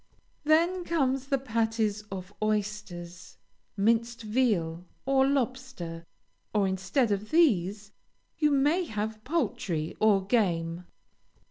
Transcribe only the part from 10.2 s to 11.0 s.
game.